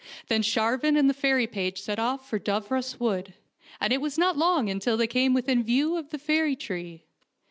[0.29, 3.35] Then Sharvan and the fairy page set off for Dooros Wood,
[3.79, 7.03] and it was not long until they came within view of the fairy tree.